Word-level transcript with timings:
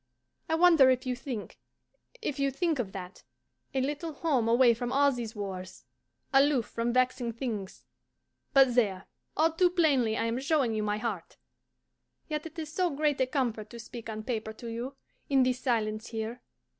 I 0.49 0.55
wonder 0.55 0.89
if 0.89 1.05
you 1.05 1.15
think 1.15 1.59
if 2.23 2.39
you 2.39 2.49
think 2.49 2.79
of 2.79 2.91
that: 2.91 3.21
a 3.75 3.81
little 3.81 4.13
home 4.13 4.47
away 4.49 4.73
from 4.73 4.91
all 4.91 5.11
these 5.11 5.35
wars, 5.35 5.85
aloof 6.33 6.65
from 6.65 6.91
vexing 6.91 7.33
things. 7.33 7.85
But 8.51 8.73
there! 8.73 9.05
all 9.37 9.51
too 9.51 9.69
plainly 9.69 10.17
I 10.17 10.25
am 10.25 10.39
showing 10.39 10.73
you 10.73 10.81
my 10.81 10.97
heart. 10.97 11.37
Yet 12.27 12.47
it 12.47 12.57
is 12.57 12.73
so 12.73 12.89
great 12.89 13.21
a 13.21 13.27
comfort 13.27 13.69
to 13.69 13.79
speak 13.79 14.09
on 14.09 14.23
paper 14.23 14.53
to 14.53 14.69
you, 14.71 14.95
in 15.29 15.43
this 15.43 15.59
silence 15.59 16.07
here. 16.07 16.41